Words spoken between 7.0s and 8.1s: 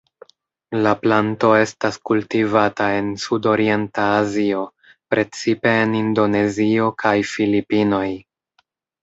kaj Filipinoj.